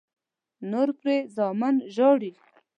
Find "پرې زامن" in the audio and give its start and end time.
0.99-1.75